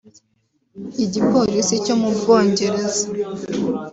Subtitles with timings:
[1.03, 3.03] Igipolisi cyo mu Bwongereza